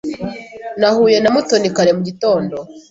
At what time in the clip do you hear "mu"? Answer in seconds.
1.97-2.01